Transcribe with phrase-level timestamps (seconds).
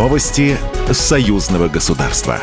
[0.00, 0.56] Новости
[0.92, 2.40] союзного государства.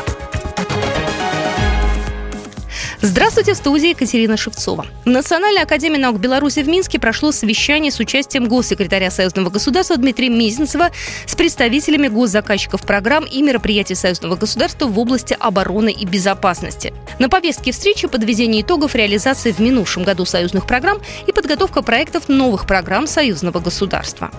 [3.00, 4.86] Здравствуйте, в студии Екатерина Шевцова.
[5.04, 10.28] В Национальной академии наук Беларуси в Минске прошло совещание с участием госсекретаря Союзного государства Дмитрия
[10.28, 10.90] Мизинцева
[11.26, 16.94] с представителями госзаказчиков программ и мероприятий Союзного государства в области обороны и безопасности.
[17.18, 22.68] На повестке встречи подведение итогов реализации в минувшем году союзных программ и подготовка проектов новых
[22.68, 24.30] программ Союзного государства.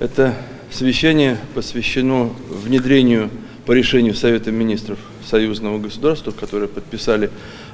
[0.00, 0.34] Это
[0.76, 3.30] совещание посвящено внедрению
[3.64, 7.30] по решению Совета министров союзного государства, которое подписали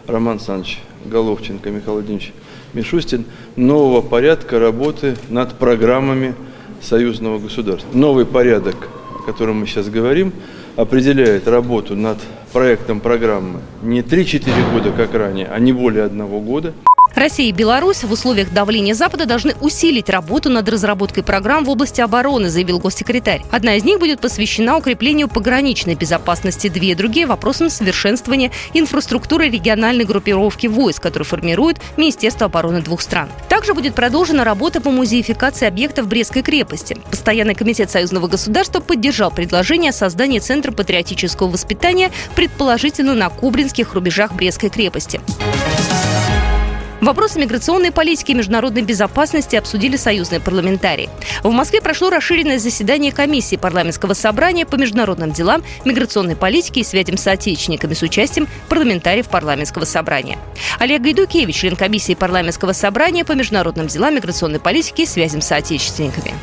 [0.06, 2.32] Роман Александрович Головченко, Михаил Владимирович
[2.74, 3.24] Мишустин,
[3.56, 6.36] нового порядка работы над программами
[6.80, 7.88] союзного государства.
[7.92, 8.76] Новый порядок,
[9.18, 10.32] о котором мы сейчас говорим,
[10.76, 12.18] определяет работу над
[12.52, 16.72] проектом программы не 3-4 года, как ранее, а не более одного года–
[17.14, 22.00] Россия и Беларусь в условиях давления Запада должны усилить работу над разработкой программ в области
[22.00, 23.42] обороны, заявил госсекретарь.
[23.50, 30.66] Одна из них будет посвящена укреплению пограничной безопасности, две другие– вопросам совершенствования инфраструктуры региональной группировки
[30.66, 33.28] войск, которую формирует Министерство обороны двух стран.
[33.48, 36.96] Также будет продолжена работа по музеификации объектов Брестской крепости.
[37.10, 44.32] Постоянный комитет союзного государства поддержал предложение о создании Центра патриотического воспитания, предположительно на Кубринских рубежах
[44.32, 45.20] Брестской крепости.
[47.02, 51.10] Вопросы миграционной политики и международной безопасности обсудили союзные парламентарии.
[51.42, 57.16] В Москве прошло расширенное заседание комиссии парламентского собрания по международным делам, миграционной политике и связям
[57.16, 60.38] с соотечественниками с участием парламентариев парламентского собрания.
[60.78, 66.34] Олег Гайдукевич, член комиссии парламентского собрания по международным делам, миграционной политике и связям с соотечественниками.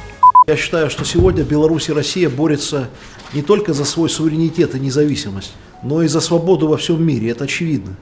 [0.45, 2.89] Я считаю, что сегодня Беларусь и Россия борются
[3.31, 7.29] не только за свой суверенитет и независимость, но и за свободу во всем мире.
[7.29, 7.95] Это очевидно.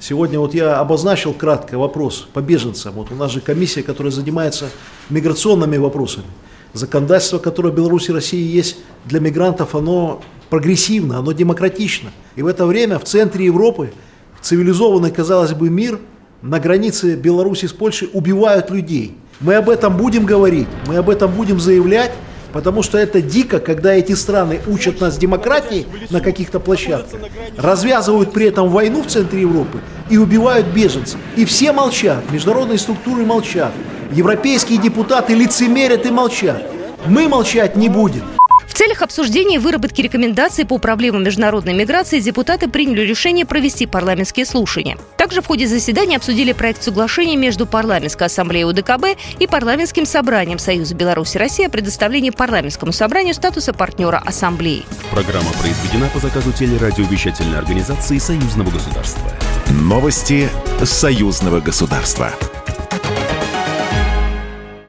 [0.00, 2.94] Сегодня вот я обозначил кратко вопрос по беженцам.
[2.94, 4.70] Вот у нас же комиссия, которая занимается
[5.10, 6.24] миграционными вопросами.
[6.72, 12.12] Законодательство, которое в Беларуси и России есть для мигрантов, оно прогрессивно, оно демократично.
[12.34, 13.92] И в это время в центре Европы,
[14.40, 15.98] цивилизованный, казалось бы, мир,
[16.40, 19.18] на границе Беларуси с Польшей убивают людей.
[19.40, 22.12] Мы об этом будем говорить, мы об этом будем заявлять,
[22.52, 27.20] Потому что это дико, когда эти страны учат нас демократии на каких-то площадках,
[27.56, 31.18] развязывают при этом войну в центре Европы и убивают беженцев.
[31.36, 33.72] И все молчат, международные структуры молчат,
[34.12, 36.64] европейские депутаты лицемерят и молчат.
[37.06, 38.24] Мы молчать не будем
[38.72, 44.98] целях обсуждения и выработки рекомендаций по проблемам международной миграции депутаты приняли решение провести парламентские слушания.
[45.16, 50.94] Также в ходе заседания обсудили проект соглашения между парламентской ассамблеей УДКБ и парламентским собранием Союза
[50.94, 54.84] Беларуси России о предоставлении парламентскому собранию статуса партнера ассамблеи.
[55.10, 59.22] Программа произведена по заказу телерадиовещательной организации Союзного государства.
[59.70, 60.48] Новости
[60.84, 62.32] Союзного государства.